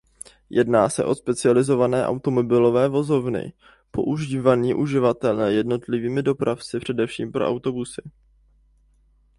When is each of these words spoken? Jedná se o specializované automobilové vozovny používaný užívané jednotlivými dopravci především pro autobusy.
Jedná 0.49 0.89
se 0.89 1.05
o 1.05 1.15
specializované 1.15 2.05
automobilové 2.07 2.89
vozovny 2.89 3.53
používaný 3.91 4.73
užívané 4.73 5.51
jednotlivými 5.53 6.23
dopravci 6.23 6.79
především 6.79 7.31
pro 7.31 7.47
autobusy. 7.47 8.01